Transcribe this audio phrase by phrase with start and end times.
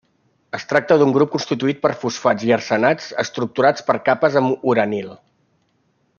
[0.57, 5.15] Es tracta d'un grup constituït per fosfats i arsenats estructurats per capes amb uranil.